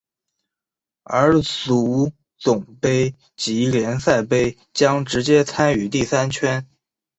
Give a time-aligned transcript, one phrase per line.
[1.03, 6.67] 而足总杯及联赛杯将直接参与第三圈。